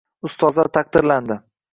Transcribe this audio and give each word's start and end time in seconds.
Ustozlar 0.27 0.69
taqdirlandi 0.77 1.37